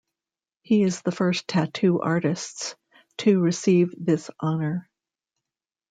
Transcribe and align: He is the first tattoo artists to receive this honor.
He 0.63 0.81
is 0.81 1.03
the 1.03 1.11
first 1.11 1.47
tattoo 1.47 2.01
artists 2.01 2.75
to 3.19 3.39
receive 3.39 3.93
this 3.99 4.31
honor. 4.39 4.89